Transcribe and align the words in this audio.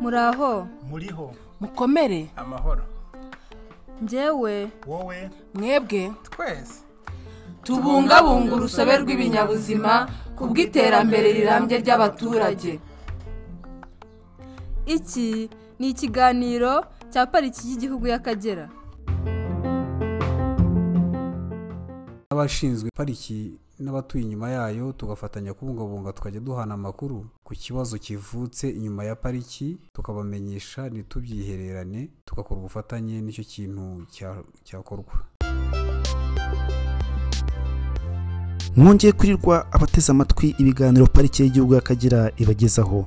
muraho. 0.00 0.68
Muriho. 0.90 1.32
Mukomere. 1.60 2.30
Amahoro. 2.36 2.82
Njyewe 4.02 4.68
wowe. 4.86 5.30
Mwebwe. 5.54 6.12
Twese. 6.22 6.82
Tubungabunga 7.62 8.54
urusobe 8.54 8.96
rw'ibinyabuzima 8.98 10.08
ku 10.36 10.46
bw'iterambere 10.46 11.32
rirambye 11.32 11.78
ry'abaturage. 11.78 12.80
Iki 14.86 15.48
ni 15.78 15.88
ikiganiro 15.88 16.84
cya 17.12 17.26
pariki 17.26 17.68
y'igihugu 17.68 18.06
y'akagera. 18.06 18.68
N'abashinzwe 22.30 22.90
pariki 22.96 23.56
n'abatuye 23.78 24.24
inyuma 24.24 24.50
yayo 24.50 24.92
tugafatanya 24.92 25.54
kubungabunga 25.54 26.12
tukajya 26.12 26.40
duhana 26.40 26.74
amakuru 26.74 27.26
ku 27.44 27.54
kibazo 27.54 27.98
kivutse 27.98 28.70
inyuma 28.70 29.04
ya 29.04 29.16
pariki 29.16 29.78
tukabamenyesha 29.92 30.88
ntitubyihererane 30.88 32.08
tugakora 32.24 32.60
ubufatanye 32.60 33.20
n'icyo 33.20 33.44
kintu 33.44 34.06
cya- 34.14 34.44
cyakorwa. 34.64 35.14
Mwongeye 38.76 39.12
kurirwa 39.12 39.72
abateze 39.72 40.12
amatwi 40.12 40.54
ibiganiro 40.58 41.06
pariki 41.06 41.42
y'igihugu 41.42 41.74
y'akagera 41.74 42.30
ibagezaho. 42.36 43.04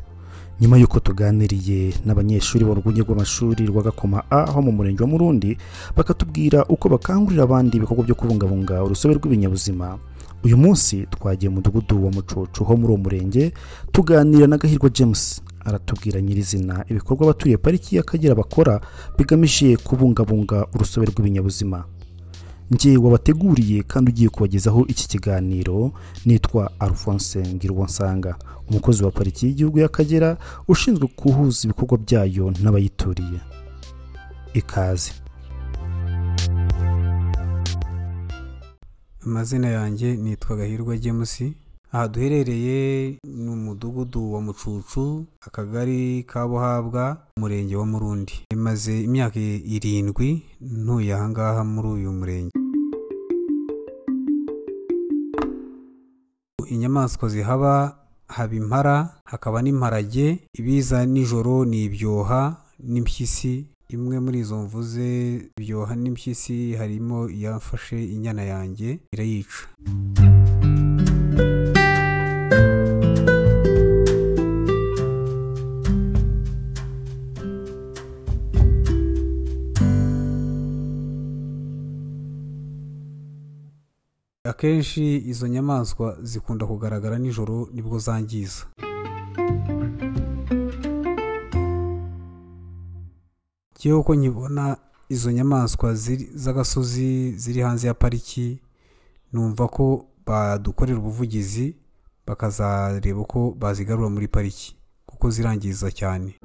Nyuma 0.62 0.78
y'uko 0.78 1.00
tuganiriye 1.00 1.94
n'abanyeshuri 2.06 2.66
bo 2.66 2.74
rwunge 2.74 3.02
rw'amashuri 3.06 3.66
rwa 3.70 3.84
gakoma 3.84 4.24
a 4.30 4.46
ho 4.52 4.62
mu 4.62 4.72
murenge 4.72 5.04
wa 5.04 5.10
murundi 5.10 5.58
bakatubwira 5.96 6.66
uko 6.66 6.90
bakangurira 6.90 7.44
abandi 7.44 7.78
ibikorwa 7.78 8.04
byo 8.04 8.16
kubungabunga 8.16 8.84
urusobe 8.84 9.14
rw'ibinyabuzima. 9.22 10.00
Uyu 10.44 10.58
munsi 10.58 11.06
twagiye 11.10 11.50
mu 11.50 11.56
mudugudu 11.56 12.06
wa 12.06 12.12
mucucu 12.12 12.64
ho 12.64 12.78
muri 12.78 12.88
uwo 12.94 12.98
murenge 12.98 13.54
tuganira 13.92 14.48
na 14.48 14.58
gahirwa 14.58 14.90
james. 14.90 15.42
Aratubwira 15.66 16.22
nyirizina 16.22 16.86
ibikorwa 16.88 17.24
abaturiye 17.26 17.58
pariki 17.58 17.96
y'akagera 17.96 18.36
bakora 18.36 18.82
bigamije 19.18 19.78
kubungabunga 19.78 20.68
urusobe 20.74 21.06
rw'ibinyabuzima. 21.08 21.84
Njye 22.72 22.98
wabateguriye 22.98 23.84
kandi 23.84 24.12
ugiye 24.12 24.30
kubagezaho 24.30 24.86
iki 24.88 25.08
kiganiro 25.08 25.92
nitwa 26.26 26.72
alphonse 26.80 27.40
ngirwansanga 27.54 28.36
umukozi 28.70 29.04
wa 29.04 29.12
pariki 29.12 29.46
y'igihugu 29.46 29.80
y'akagera 29.80 30.38
ushinzwe 30.68 31.08
guhuza 31.18 31.60
ibikorwa 31.64 31.98
byayo 31.98 32.52
n'abayituriye. 32.64 33.40
Ikaze. 34.54 35.12
Amazina 39.32 39.68
yanjye 39.70 40.16
nitwa 40.16 40.56
gahirwa 40.58 40.98
james. 40.98 41.44
Aha 41.92 42.08
duherereye 42.08 43.20
ni 43.24 43.50
umudugudu 43.50 44.34
wa 44.34 44.42
mucucu 44.42 45.26
akagari 45.42 46.24
ka 46.24 46.48
buhabwa 46.48 47.18
umurenge 47.38 47.76
wa 47.76 47.86
murundi. 47.86 48.34
Imaze 48.52 49.02
imyaka 49.04 49.40
irindwi 49.76 50.44
ntuye 50.62 51.14
ahangaha 51.16 51.64
muri 51.64 51.88
uyu 51.88 52.12
murenge. 52.12 52.52
Inyamaswa 56.68 57.30
zihaba 57.30 57.98
haba 58.28 58.56
impara 58.56 58.96
hakaba 59.26 59.62
n'imparage 59.62 60.40
ibiza 60.60 61.06
nijoro 61.06 61.66
ni 61.66 61.84
ibyoha 61.84 62.42
n'impyisi 62.84 63.66
imwe 63.96 64.16
muri 64.26 64.38
izo 64.44 64.58
mvuze 64.66 65.06
ibyoha 65.60 65.94
n'impyisi 66.02 66.58
harimo 66.80 67.20
iyafashe 67.38 67.98
inyana 68.16 68.44
yanjye 68.52 68.88
irayica. 69.14 69.60
Akenshi 84.52 85.04
izo 85.32 85.46
nyamaswa 85.54 86.08
zikunda 86.30 86.64
kugaragara 86.72 87.16
nijoro 87.20 87.58
ni 87.74 87.82
bwo 87.86 87.98
zangiza. 88.06 88.62
Ngewe 93.88 94.00
uko 94.00 94.16
nkibona 94.16 94.78
izo 95.10 95.32
nyamaswa 95.32 95.94
z'agasozi 96.44 97.32
ziri 97.42 97.62
hanze 97.62 97.88
ya 97.88 97.94
pariki 97.94 98.60
numva 99.34 99.68
ko 99.68 99.86
badukorera 100.28 101.00
ubuvugizi 101.00 101.76
bakazareba 102.28 103.20
uko 103.26 103.40
bazigarura 103.62 104.10
muri 104.10 104.28
pariki 104.28 104.76
kuko 105.10 105.26
zirangiza 105.32 105.88
cyane. 106.00 106.36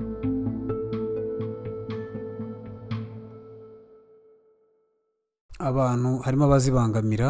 Abantu 5.59 6.11
harimo 6.25 6.45
abazibangamira 6.45 7.29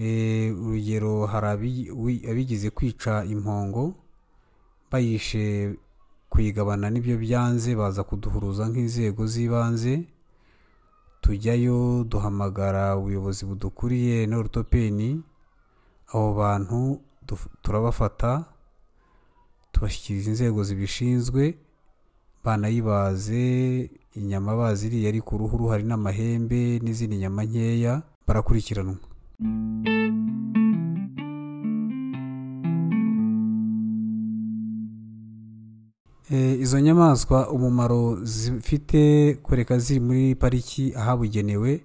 Eh, 0.00 0.54
urugero 0.54 1.26
hari 1.26 1.90
abigize 2.30 2.70
kwica 2.70 3.24
impongo 3.26 3.94
bayishe 4.90 5.74
kuyigabana 6.38 6.86
n'ibyo 6.90 7.18
byanze 7.18 7.74
baza 7.74 8.06
kuduhuruza 8.06 8.70
nk'inzego 8.70 9.26
z'ibanze 9.26 10.06
tujyayo 11.22 12.06
duhamagara 12.10 12.94
ubuyobozi 12.94 13.42
budukuriye 13.42 14.16
n'orutopeni 14.30 15.18
abo 16.14 16.28
bantu 16.38 16.78
turabafata 17.62 18.30
tubashyikiriza 19.74 20.30
inzego 20.30 20.60
zibishinzwe 20.62 21.42
banayibaze 22.44 23.44
inyama 24.14 24.54
baziriye 24.60 25.06
ariko 25.10 25.30
uruhu 25.34 25.54
ruhari 25.58 25.82
n'amahembe 25.90 26.78
n'izindi 26.82 27.18
nyama 27.18 27.42
nkeya 27.50 27.94
barakurikiranwa. 28.26 28.96
Izo 36.60 36.80
nyamaswa 36.80 37.50
umumaro 37.50 38.18
zifite 38.24 39.34
kureka 39.42 39.78
ziri 39.78 40.00
muri 40.00 40.34
pariki 40.34 40.92
ahabugenewe 40.96 41.80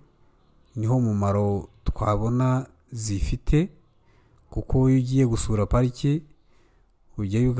ni 0.76 0.86
ho 0.88 0.98
umumaro 0.98 1.68
twabona 1.84 2.66
zifite 2.92 3.70
kuko 4.50 4.90
iyo 4.90 4.98
ugiye 5.00 5.26
gusura 5.26 5.66
pariki 5.66 6.22
ujyayo 7.18 7.52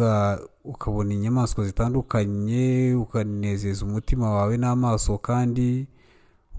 ukabona 0.64 1.14
inyamaswa 1.14 1.66
zitandukanye 1.66 2.94
ukanezeza 2.96 3.86
umutima 3.86 4.30
wawe 4.32 4.58
n'amaso 4.58 5.18
kandi 5.18 5.88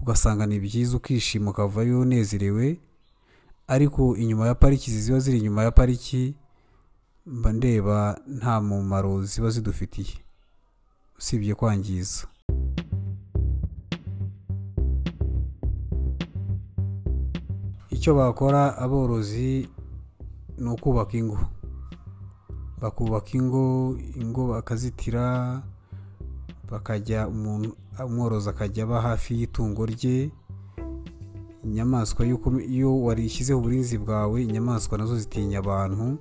ugasanga 0.01 0.45
ni 0.45 0.59
byiza 0.59 0.97
ukishima 0.97 1.51
ukavayo 1.51 1.99
unezerewe. 1.99 2.77
Ariko 3.67 4.15
inyuma 4.17 4.47
ya 4.47 4.55
pariki 4.55 4.91
ziba 4.91 5.19
ziri 5.19 5.37
inyuma 5.37 5.63
ya 5.63 5.71
pariki 5.71 6.33
mba 7.25 7.49
ndeba 7.57 7.97
nta 8.37 8.53
mumaro 8.67 9.13
ziba 9.29 9.49
zidufitiye. 9.55 10.15
Usibye 11.19 11.53
kwangiza. 11.59 12.21
Icyo 17.89 18.15
bakora 18.15 18.77
aborozi 18.77 19.69
ni 20.57 20.69
ukubaka 20.69 21.17
ingo. 21.17 21.39
Bakubaka 22.81 23.31
ingo 23.37 23.97
ingo 24.21 24.47
bakazitira 24.47 25.61
bakajya 26.69 27.27
umuntu 27.27 27.69
umworozi 28.05 28.49
akajya 28.49 28.83
aba 28.83 29.01
hafi 29.01 29.29
y'itungo 29.39 29.85
rye. 29.85 30.31
Inyamaswa 31.63 32.25
iyo 32.75 32.89
warishyizeho 33.05 33.59
uburinzi 33.59 33.97
bwawe 33.97 34.43
inyamaswa 34.43 34.97
na 34.97 35.05
zo 35.05 35.17
zitinya 35.17 35.59
abantu. 35.59 36.17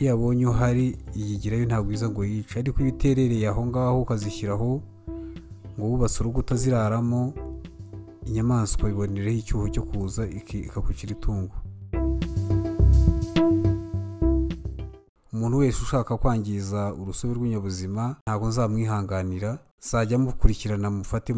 Iyo 0.00 0.12
abonye 0.14 0.46
uhari 0.46 0.86
yigirayo 1.14 1.64
ntabwo 1.66 1.90
iza 1.92 2.08
ngo 2.10 2.24
yice. 2.24 2.58
Ariko 2.58 2.76
iyo 2.82 2.90
uterereye 2.94 3.46
aho 3.48 3.66
ngaho 3.66 4.00
ukazishyiraho 4.02 4.70
ngo 5.78 5.84
wubatse 5.90 6.16
urugo 6.20 6.38
utaziraramo 6.40 7.32
inyamaswa 8.26 8.84
ibonereho 8.90 9.38
icyuho 9.38 9.66
cyo 9.74 9.82
kuza 9.82 10.22
ikakwicira 10.26 11.12
itungo. 11.16 11.54
Umuntu 15.32 15.56
wese 15.58 15.78
ushaka 15.82 16.16
kwangiza 16.16 16.94
urusobe 17.00 17.34
rw'ibinyabuzima 17.34 18.16
ntabwo 18.26 18.46
nzamwihanganira. 18.48 19.50
Nzajya 19.82 20.18
mukurikirana 20.18 20.90
mufate 20.90 21.30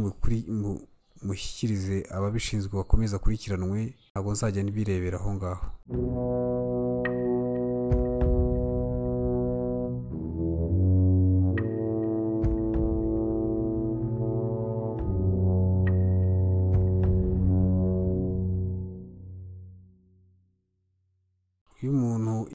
mushyikirize 1.26 1.96
ababishinzwe 2.16 2.72
bakomeza 2.76 3.16
akurikiranwe 3.16 3.80
ntabwo 4.12 4.30
nzajya 4.32 4.62
nbirebera 4.62 5.18
aho 5.20 5.30
ngaho. 5.34 5.64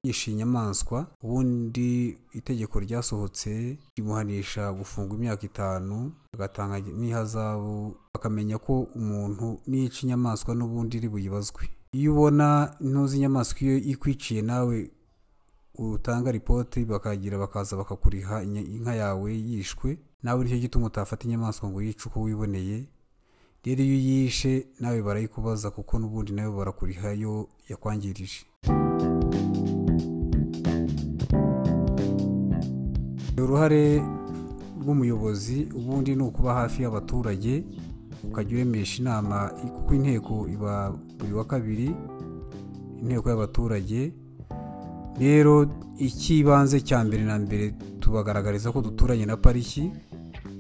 Yishe 0.09 0.31
inyamaswa 0.31 1.07
ubundi 1.23 2.17
itegeko 2.33 2.79
ryasohotse 2.79 3.77
rimuhanisha 3.95 4.73
gufungwa 4.73 5.13
imyaka 5.17 5.43
itanu 5.45 6.11
agatanga 6.33 6.79
n'ihazabu 6.99 7.95
akamenya 8.17 8.57
ko 8.57 8.73
umuntu 8.99 9.59
niyica 9.69 9.99
inyamaswa 10.03 10.55
n'ubundi 10.55 10.97
iri 10.97 11.09
buyibazwe. 11.09 11.69
Iyo 11.93 12.11
ubona 12.13 12.73
ntuzi 12.81 13.15
inyamaswa 13.17 13.59
iyo 13.61 13.77
ikwiciye 13.77 14.41
nawe 14.41 14.91
utanga 15.77 16.31
ripoti 16.31 16.85
bakagira 16.85 17.37
bakaza 17.37 17.77
bakakuriha 17.77 18.43
inka 18.43 18.95
yawe 18.95 19.29
yishwe 19.37 19.97
nawe 20.23 20.43
ni 20.43 20.49
cyo 20.49 20.57
gituma 20.59 20.85
utafata 20.87 21.23
inyamaswa 21.25 21.69
ngo 21.69 21.81
yice 21.81 22.03
uko 22.09 22.21
wiboneye. 22.21 22.87
Rero 23.63 23.83
iyo 23.83 23.95
uyishe 23.97 24.67
nawe 24.79 25.01
barayikubaza 25.01 25.71
kuko 25.71 25.99
n'ubundi 25.99 26.31
nawe 26.33 26.51
barakuriha 26.57 27.11
yo 27.13 27.47
yakwangirije. 27.69 28.45
Uruhare 33.43 34.01
rw'umuyobozi 34.81 35.67
ubundi 35.75 36.15
ni 36.15 36.23
ukuba 36.23 36.53
hafi 36.53 36.83
y'abaturage 36.83 37.63
ukajya 38.23 38.55
uremesha 38.55 39.01
inama 39.01 39.49
kuko 39.75 39.93
inteko 39.95 40.47
iba 40.47 40.93
buri 41.19 41.33
wa 41.33 41.45
kabiri 41.45 41.91
inteko 43.01 43.29
y'abaturage. 43.29 44.13
Rero 45.19 45.67
icy'ibanze 45.97 46.79
cya 46.81 47.03
mbere 47.03 47.23
na 47.23 47.39
mbere 47.39 47.75
tubagaragariza 47.99 48.71
ko 48.71 48.81
duturanye 48.81 49.25
na 49.25 49.37
pariki 49.37 49.91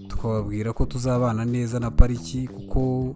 tukababwira 0.07 0.73
ko 0.73 0.85
tuzabana 0.85 1.45
neza 1.45 1.79
na 1.79 1.91
pariki 1.91 2.47
kuko 2.47 3.15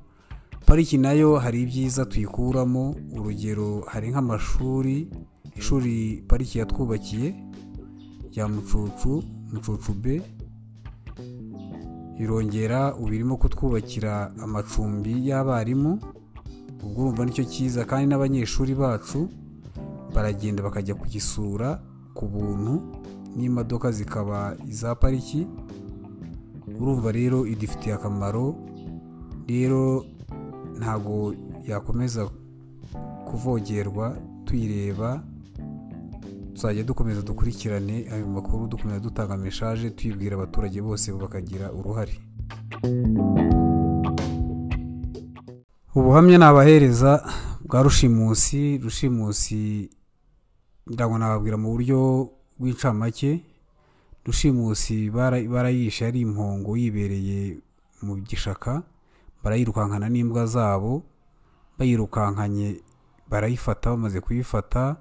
pariki 0.65 0.97
na 0.97 1.11
yo 1.11 1.35
hari 1.39 1.61
ibyiza 1.61 2.05
tuyikuramo. 2.05 2.95
Urugero 3.19 3.83
hari 3.87 4.11
nk'amashuri 4.11 5.07
ishuri 5.55 6.23
pariki 6.27 6.59
yatwubakiye 6.59 7.35
rya 8.31 8.47
mucucu. 8.47 9.23
Mucucu 9.53 9.93
b. 9.93 10.21
Irongera 12.19 12.95
ubu 12.95 13.13
irimo 13.13 13.37
kutwubakira 13.37 14.31
amacumbi 14.43 15.27
y'abarimu. 15.27 15.99
Ubwo 16.83 17.01
urumva 17.01 17.25
ni 17.25 17.31
cyo 17.31 17.43
cyiza 17.43 17.85
kandi 17.85 18.05
n'abanyeshuri 18.07 18.75
bacu 18.75 19.29
baragenda 20.13 20.63
bakajya 20.63 20.95
kugisura 20.95 21.79
ku 22.13 22.27
buntu 22.27 22.73
n'imodoka 23.35 23.91
zikaba 23.91 24.55
iza 24.67 24.95
pariki. 24.95 25.47
Urumva 26.79 27.11
rero 27.11 27.45
idufitiye 27.47 27.95
akamaro 27.95 28.55
rero 29.47 30.05
ntabwo 30.79 31.33
yakomeza 31.67 32.27
kuvogerwa 33.27 34.17
tuyireba. 34.45 35.23
Tuzajya 36.53 36.83
dukomeza 36.83 37.21
dukurikirane 37.21 38.07
ayo 38.13 38.27
makuru 38.27 38.67
dukomeza 38.67 38.99
dutanga 38.99 39.37
meshaje 39.37 39.89
tuyibwira 39.89 40.35
abaturage 40.35 40.81
bose 40.81 41.11
bakagira 41.11 41.71
uruhare. 41.71 42.19
Ubuhamya 45.95 46.37
ni 46.37 46.43
abahereza 46.45 47.21
bwa 47.65 47.83
rushimusi. 47.83 48.77
Rushimusi 48.77 49.89
ngo 50.89 51.17
nababwira 51.17 51.57
mu 51.57 51.71
buryo 51.71 52.29
bw'incamake. 52.59 53.43
Rushimusi 54.25 55.09
bara- 55.09 55.41
barayishe 55.49 56.05
ari 56.07 56.21
impongo 56.21 56.77
yibereye 56.77 57.57
mu 58.01 58.15
gishaka 58.23 58.83
barayirukankana 59.43 60.09
n'imbwa 60.09 60.45
zabo 60.45 61.03
bayirukankanye 61.77 62.79
barayifata 63.29 63.89
bamaze 63.89 64.19
kuyifata. 64.21 64.95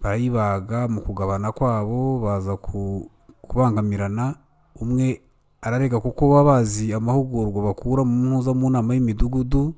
Barayibaga 0.00 0.88
mu 0.88 1.00
kugabana 1.00 1.52
kwabo 1.52 2.20
baza 2.20 2.56
ku- 2.56 3.10
kubangamirana 3.42 4.34
umwe 4.80 5.20
ararega 5.62 6.00
kuko 6.00 6.28
baba 6.30 6.44
bazi 6.62 6.92
amahugurwa 6.94 7.62
bakura 7.72 8.04
mu 8.04 8.70
nama 8.70 8.94
y'imidugudu 8.94 9.74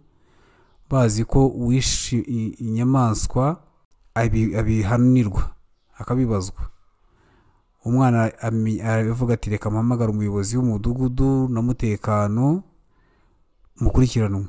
bazi 0.91 1.25
ko 1.25 1.47
uwishe 1.49 2.19
inyamaswa 2.59 3.57
abi- 4.15 4.57
abihanirwa 4.57 5.51
akabibazwa. 5.99 6.71
Umwana 7.85 8.33
aravuga 8.85 9.35
ati 9.35 9.51
reka 9.51 9.71
mpamagara 9.71 10.11
umuyobozi 10.11 10.57
w'umudugudu 10.57 11.49
n'umutekano 11.49 12.63
mukurikiranwe. 13.81 14.45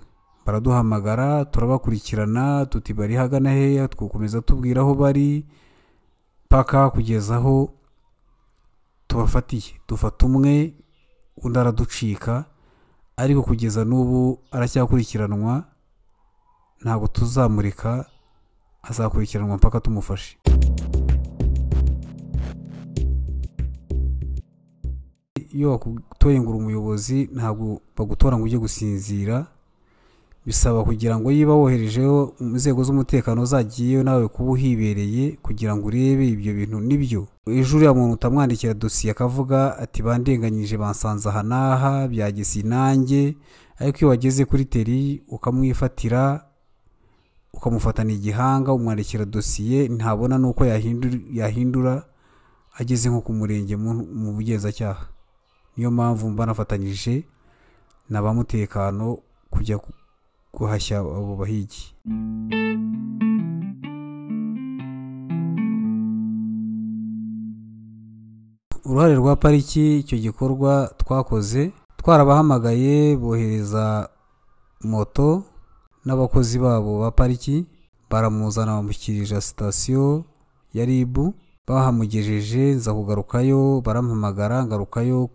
Baraduhamagara 0.46 1.46
turabakurikirana 1.46 2.66
tuti 2.66 2.94
bari 2.94 3.16
hagana 3.16 3.52
heya 3.52 3.88
twakomeza 3.88 4.42
tubwira 4.42 4.82
aho 4.82 4.96
bari 4.96 5.46
paka 6.50 6.90
kugeza 6.90 7.36
aho 7.36 7.74
tubafatiye. 9.08 9.80
Dufata 9.88 10.26
umwe 10.26 10.74
undi 11.44 11.60
araducika 11.60 12.46
ariko 13.18 13.42
kugeza 13.44 13.86
n'ubu 13.86 14.40
aracyakurikiranwa 14.52 15.64
ntabwo 16.82 17.08
tuzamurika 17.08 18.06
azakurikiranwa 18.82 19.58
mpaka 19.58 19.80
tumufashe. 19.80 20.38
Iyo 25.54 25.70
bagutoye 25.72 26.40
ngo 26.42 26.50
uri 26.50 26.60
umuyobozi 26.60 27.30
ntabwo 27.36 27.82
bagutora 27.98 28.38
ngo 28.38 28.46
ujye 28.46 28.58
gusinzira. 28.66 29.48
Bisaba 30.50 30.82
kugira 30.84 31.14
ngo 31.20 31.30
yiba 31.32 31.54
woherejeho 31.54 32.34
inzego 32.42 32.82
z'umutekano 32.84 33.46
zagiyeyo 33.46 34.02
nawe 34.04 34.26
kuba 34.34 34.52
uhibereye 34.58 35.38
kugira 35.46 35.76
ngo 35.78 35.86
urebe 35.88 36.26
ibyo 36.34 36.52
bintu 36.58 36.78
ni 36.82 36.98
byo. 36.98 37.22
Ejo 37.46 37.78
uriya 37.78 37.94
muntu 37.94 38.14
utamwandikira 38.18 38.74
dosiye 38.74 39.12
akavuga 39.14 39.78
ati 39.78 40.02
bandenganyije 40.02 40.74
bansanze 40.78 41.30
aha 41.30 41.44
n'aha 41.46 41.92
byagise 42.10 42.60
inange 42.66 43.38
ariko 43.78 43.98
iyo 44.02 44.08
wageze 44.10 44.42
kuri 44.50 44.66
teri 44.66 45.22
ukamwifatira 45.30 46.42
ukamufatana 47.54 48.12
igihanga 48.14 48.74
umwandikira 48.74 49.26
dosiye 49.26 49.88
ntabona 49.88 50.38
n'uko 50.42 50.66
yahindura, 50.66 51.94
ageze 52.80 53.10
nko 53.10 53.22
ku 53.22 53.32
murenge 53.38 53.76
mu 53.78 54.34
bugenzacyaha 54.34 55.06
niyo 55.78 55.92
mpamvu 55.92 56.30
mba 56.30 56.46
nafatanyije 56.46 57.24
na 58.10 58.22
ba 58.22 58.34
mutekano 58.34 59.18
kujya 59.54 59.78
ku- 59.78 59.94
guhashya 60.54 61.00
abo 61.00 61.34
bahigi. 61.40 61.84
Uruhare 68.86 69.16
rwa 69.16 69.36
pariki 69.36 70.00
icyo 70.00 70.18
gikorwa 70.18 70.72
twakoze 70.98 71.72
twarabahamagaye 72.00 73.18
bohereza 73.22 74.10
moto 74.84 75.44
n'abakozi 76.06 76.56
babo 76.60 77.00
ba 77.04 77.12
pariki 77.12 77.66
baramuzana 78.10 78.72
bamushyikirije 78.78 79.42
sitasiyo 79.42 80.24
ya 80.74 80.86
ribu 80.86 81.34
bahamugejeje 81.68 82.64
nza 82.78 82.94
kugarukayo 82.94 83.82
barampamagara 83.86 84.66
ngarukayo 84.66 85.30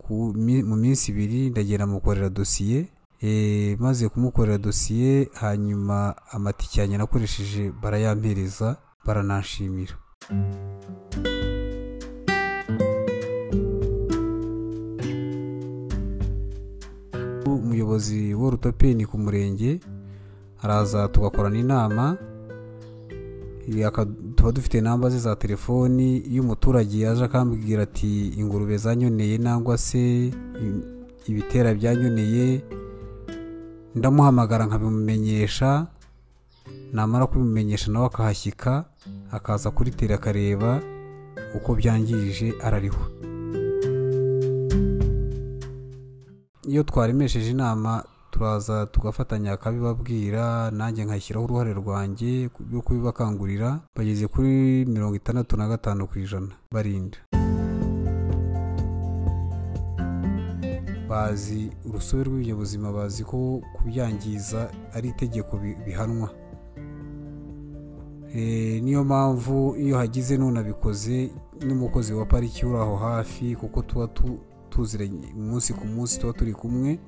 mu 0.68 0.76
minsi 0.82 1.04
ibiri 1.12 1.50
ndagenda 1.50 1.86
mukorera 1.86 2.28
dosiye. 2.30 2.78
Maze 3.78 4.08
kumukorera 4.08 4.58
dosiye 4.58 5.28
hanyuma 5.42 6.14
amatike 6.36 6.80
yanjye 6.80 6.96
nakoresheje 6.98 7.62
barayampereza 7.82 8.76
barananshimira 9.06 9.94
umuyobozi 17.46 18.34
w'urutopeni 18.38 19.04
ku 19.10 19.16
murenge 19.24 19.70
araza 20.62 21.08
tugakorana 21.08 21.58
inama 21.64 22.04
tuba 24.36 24.52
dufite 24.52 24.80
namba 24.80 25.10
ze 25.10 25.18
za 25.18 25.36
telefoni 25.36 26.16
iyo 26.18 26.42
umuturage 26.42 26.96
yaje 27.04 27.24
akambwira 27.24 27.82
ati 27.82 28.28
ingurube 28.40 28.76
zanyoneye 28.76 29.38
nangwa 29.38 29.78
se 29.78 30.30
ibitera 31.28 31.74
byanyoneye? 31.74 32.46
Ndamuhamagara 33.94 34.66
nkabimumenyesha 34.66 35.86
namara 36.92 37.26
kubimumenyesha 37.26 37.92
nawe 37.92 38.06
akahashyika 38.06 38.84
akaza 39.32 39.70
kuri 39.70 39.90
tele 39.90 40.14
akareba 40.14 40.80
uko 41.56 41.74
byangirije 41.74 42.54
arariho. 42.62 43.02
Iyo 46.68 46.82
twaremesheje 46.82 47.50
inama 47.50 48.04
turaza 48.30 48.86
tugafatanya 48.86 49.52
akabibabwira 49.52 50.70
nanjye 50.70 51.04
nkashyiraho 51.04 51.44
uruhare 51.46 51.72
rwanjye 51.74 52.50
rwo 52.70 52.80
kubibakangurira 52.82 53.80
bageze 53.96 54.26
kuri 54.26 54.84
mirongo 54.88 55.14
itandatu 55.16 55.56
na 55.56 55.68
gatanu 55.68 56.06
ku 56.10 56.18
ijana 56.18 56.50
barinda 56.72 57.18
bazi 61.14 61.70
urusobe 61.86 62.22
rw'ibinyabuzima 62.26 62.90
bazi 62.92 63.22
ko 63.24 63.62
kubyangiza 63.76 64.70
ari 64.94 65.08
itegeko 65.14 65.56
bi- 65.62 65.78
bihanwa. 65.86 66.28
Eh, 68.34 68.82
niyo 68.82 69.04
mpamvu 69.04 69.76
iyo 69.78 69.96
hagize 69.98 70.34
n'unabikoze 70.36 71.30
n'umukozi 71.66 72.12
wa 72.14 72.26
pariki 72.26 72.66
uri 72.66 72.78
aho 72.78 72.96
hafi 72.96 73.56
kuko 73.56 73.82
tuba 73.82 74.06
tu- 74.06 74.40
tuziranye 74.70 75.30
umunsi 75.38 75.70
ku 75.72 75.86
munsi 75.86 76.18
tuba 76.20 76.32
turi 76.32 76.50
kumwe 76.52 76.98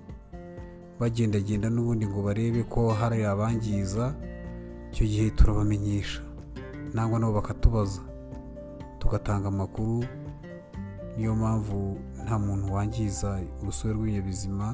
bagendagenda 1.00 1.66
n'ubundi 1.70 2.06
ngo 2.06 2.22
barebe 2.22 2.62
ko 2.62 2.94
hari 2.94 3.24
abangiza 3.26 4.14
icyo 4.94 5.04
gihe 5.06 5.30
turabamenyesha. 5.34 6.22
Nangwa 6.94 7.18
nabo 7.18 7.32
bakatubaza 7.42 8.00
tugatanga 9.02 9.48
amakuru 9.50 10.04
niyo 11.18 11.34
mpamvu 11.34 11.98
nta 12.26 12.38
muntu 12.38 12.74
wangiza 12.74 13.40
urusobe 13.62 13.92
rw'ibinyabuzima. 13.94 14.66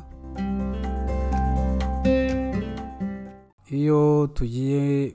Iyo 3.68 4.26
tugiye 4.34 5.14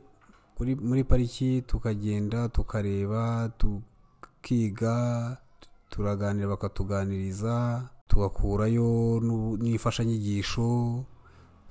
muri 0.89 1.03
pariki 1.03 1.61
tukagenda 1.67 2.49
tukareba 2.49 3.49
tukiga 3.57 5.37
turaganira 5.89 6.47
bakatuganiriza 6.47 7.85
tugakurayo 8.07 9.21
n'imfashanyigisho 9.61 11.03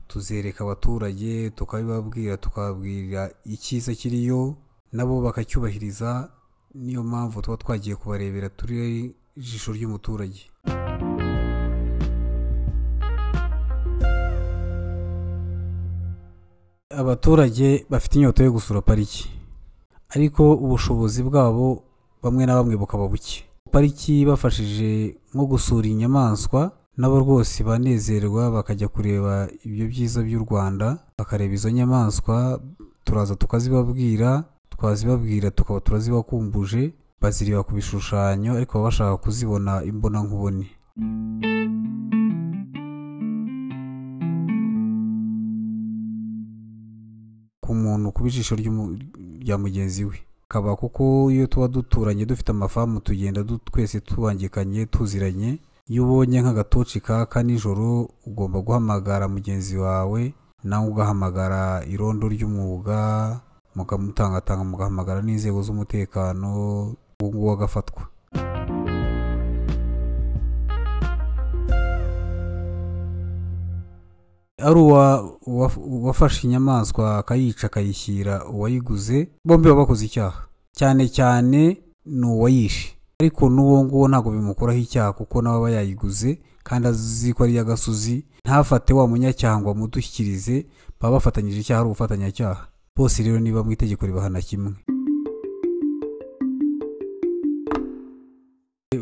tuzereka 0.08 0.64
abaturage 0.64 1.50
tukabibabwira 1.50 2.36
tukababwira 2.36 3.30
icyiza 3.44 3.94
kiriyo 3.94 4.54
nabo 4.92 5.20
bakacyubahiriza. 5.22 6.30
Niyo 6.74 7.02
mpamvu 7.02 7.42
tuba 7.42 7.56
twagiye 7.56 7.96
kubarebera 7.96 8.48
turi 8.48 9.14
ijisho 9.40 9.68
ry'umuturage. 9.76 10.40
Abaturage 16.90 17.86
bafite 17.90 18.14
inyota 18.16 18.44
yo 18.44 18.52
gusura 18.52 18.80
pariki. 18.82 19.28
Ariko 20.14 20.54
ubushobozi 20.54 21.22
bwabo 21.22 21.82
bamwe 22.22 22.46
na 22.46 22.54
bamwe 22.54 22.76
bukaba 22.76 23.08
buke. 23.08 23.44
Pariki 23.72 24.24
bafashije 24.26 25.16
nko 25.34 25.44
gusura 25.46 25.86
inyamaswa 25.88 26.70
nabo 26.96 27.18
rwose 27.20 27.64
banezerwa 27.64 28.50
bakajya 28.50 28.88
kureba 28.88 29.48
ibyo 29.66 29.86
byiza 29.90 30.22
by'u 30.22 30.38
rwanda 30.46 30.98
bakareba 31.18 31.54
izo 31.54 31.70
nyamaswa 31.70 32.60
turaza 33.04 33.34
tukazibabwira 33.36 34.44
twazibabwira 34.70 35.50
tukaba 35.50 35.80
turazibakumbuje 35.80 36.94
bazireba 37.20 37.62
ku 37.66 37.72
bishushanyo 37.78 38.50
ariko 38.58 38.72
baba 38.74 38.86
bashaka 38.88 39.14
kuzibona 39.24 39.72
imbonankubone 39.90 40.66
ku 47.60 47.74
muntu 47.74 48.12
kuba 48.12 48.28
ijisho 48.28 48.54
rya 49.42 49.58
mugenzi 49.58 50.04
we. 50.04 50.16
Kaba 50.48 50.76
kuko 50.76 51.30
iyo 51.30 51.46
tuba 51.46 51.68
duturanye 51.68 52.24
dufite 52.26 52.50
amafamu 52.50 53.00
tugenda 53.00 53.44
twese 53.64 54.00
tubangikanye 54.00 54.86
tuziranye 54.86 55.58
iyo 55.90 56.02
ubonye 56.04 56.42
nk'agatoci 56.42 57.00
kaka 57.00 57.42
nijoro 57.42 58.08
ugomba 58.26 58.60
guhamagara 58.60 59.28
mugenzi 59.28 59.76
wawe 59.76 60.34
nawe 60.64 60.86
ugahamagara 60.90 61.82
irondo 61.86 62.28
ry'umwuga 62.28 62.98
mukamutangatanga 63.74 64.64
mugahamagara 64.64 65.22
n'inzego 65.22 65.62
z'umutekano 65.62 66.50
uwo 67.22 67.28
nguwo 67.30 67.50
agafatwa 67.56 68.02
ari 74.62 74.80
uwa- 74.80 75.38
uwa- 75.46 75.76
uwafashe 75.76 76.46
inyamaswa 76.46 77.18
akayica 77.18 77.64
akayishyira 77.66 78.44
uwayiguze 78.48 79.28
bombi 79.44 79.68
baba 79.68 79.80
bakoze 79.80 80.04
icyaha. 80.06 80.48
Cyane 80.78 81.08
cyane 81.08 81.60
ni 82.06 82.26
uwayishe. 82.26 82.96
Ariko 83.20 83.48
n'uwo 83.48 83.84
nguwo 83.84 84.08
ntabwo 84.08 84.30
bimukuraho 84.32 84.78
icyaha 84.78 85.12
kuko 85.12 85.42
nawe 85.42 85.56
aba 85.56 85.70
yayiguze 85.76 86.38
kandi 86.64 86.88
azi 86.88 87.32
ko 87.34 87.44
ari 87.44 87.52
iy'agasozi 87.56 88.24
ntafate 88.44 88.92
wa 88.94 89.04
munyacyaha 89.08 89.56
ngo 89.60 89.70
amudushyikirize 89.72 90.66
baba 91.00 91.14
bafatanyije 91.16 91.60
icyaha 91.60 91.80
ari 91.80 91.88
ubufatanyacyaha 91.88 92.62
bose 92.96 93.22
rero 93.24 93.38
niba 93.40 93.64
mu 93.64 93.72
itegeko 93.72 94.02
ribahana 94.06 94.40
kimwe. 94.40 94.72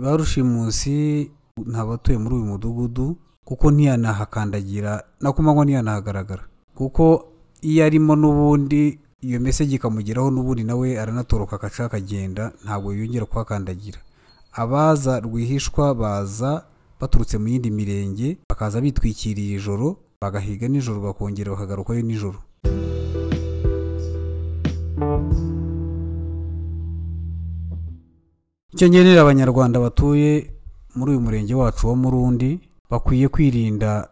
Ba 0.05 0.17
rushimusi 0.21 1.31
ntabatuye 1.67 2.19
muri 2.21 2.35
uyu 2.37 2.45
mudugudu 2.53 3.17
kuko 3.45 3.71
ntiyanahakandagira 3.73 5.01
na 5.21 5.33
ku 5.33 5.41
manywa 5.43 5.65
ntiyanahagaragara. 5.65 6.45
Kuko 6.77 7.05
iyo 7.65 7.85
arimo 7.89 8.13
n'ubundi 8.17 8.99
iyo 9.25 9.41
mesegi 9.41 9.75
ikamugeraho 9.81 10.29
n'ubundi 10.31 10.65
nawe 10.65 11.01
aranatoroka 11.01 11.57
agaca 11.57 11.89
akagenda 11.89 12.53
ntabwo 12.65 12.93
yongera 12.93 13.25
kuhakandagira. 13.25 13.99
Abaza 14.53 15.21
rwihishwa 15.25 15.95
baza 15.95 16.65
baturutse 17.01 17.39
mu 17.41 17.49
yindi 17.49 17.71
mirenge 17.73 18.37
bakaza 18.51 18.81
bitwikiriye 18.85 19.57
ijoro 19.57 19.97
bagahiga 20.21 20.69
nijoro 20.69 21.01
bakongera 21.01 21.53
bakagarukayo 21.57 22.03
nijoro. 22.05 22.39
Icyo 28.75 28.89
ngenera 28.89 29.21
abanyarwanda 29.23 29.79
batuye 29.81 30.51
muri 30.97 31.11
uyu 31.13 31.21
murenge 31.21 31.55
wacu 31.55 31.89
wa 31.89 31.97
murundi 31.97 32.51
bakwiye 32.91 33.29
kwirinda 33.29 34.09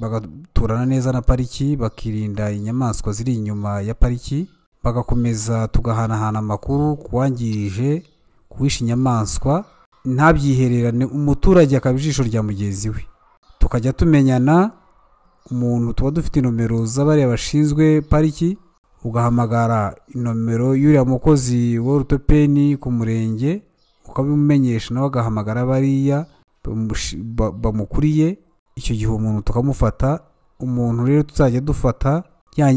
bagaturana 0.00 0.86
neza 0.86 1.12
na 1.12 1.22
pariki 1.22 1.76
bakirinda 1.76 2.50
inyamaswa 2.52 3.12
ziri 3.12 3.34
inyuma 3.34 3.80
ya 3.80 3.94
pariki 3.94 4.46
bagakomeza 4.84 5.68
tugahanahana 5.68 6.38
amakuru 6.38 6.96
ku 6.96 7.16
wangirije 7.16 8.02
kuwisha 8.48 8.80
inyamaswa 8.84 9.64
ntabyihererane 10.04 11.04
umuturage 11.04 11.76
akaba 11.76 11.98
ijisho 11.98 12.22
rya 12.22 12.42
mugenzi 12.42 12.88
we. 12.88 13.06
Tukajya 13.58 13.92
tumenyana 13.92 14.70
umuntu 15.50 15.92
tuba 15.92 16.10
dufite 16.10 16.40
nomero 16.40 16.86
z'abariya 16.86 17.28
bashinzwe 17.28 18.00
pariki 18.00 18.58
ugahamagara 19.04 19.96
inomero 20.14 20.74
y'uriya 20.76 21.04
mukozi 21.04 21.78
w'urutopeni 21.78 22.76
ku 22.76 22.90
murenge 22.92 23.62
ukabimumenyesha 24.14 24.94
nawe 24.94 25.06
agahamagara 25.06 25.66
bariya 25.66 26.26
bamukuriye 27.62 28.38
icyo 28.78 28.94
gihe 28.94 29.10
umuntu 29.10 29.42
tukamufata 29.42 30.20
umuntu 30.60 31.04
rero 31.04 31.22
tuzajya 31.22 31.60
dufata 31.60 32.22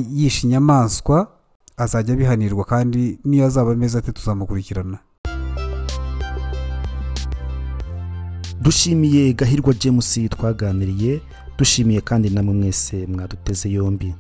yishe 0.10 0.48
inyamaswa 0.48 1.28
azajya 1.78 2.14
abihanirwa 2.14 2.66
kandi 2.66 3.20
niyo 3.26 3.46
azaba 3.46 3.72
ameze 3.72 3.98
ate 3.98 4.12
tuzamukurikirana. 4.12 4.98
Dushimiye 8.62 9.34
gahirwa 9.34 9.74
james 9.74 10.20
twaganiriye 10.30 11.22
dushimiye 11.58 12.02
kandi 12.02 12.30
namwe 12.30 12.54
mwese 12.54 13.08
mwaduteze 13.08 13.70
yombi. 13.72 14.16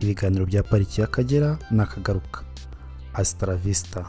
Ibiganiro 0.00 0.46
bya 0.46 0.62
pariki 0.62 1.00
y'akagera 1.00 1.58
ni 1.70 1.80
akagaruka 1.80 2.40
asitaravista 3.14 4.04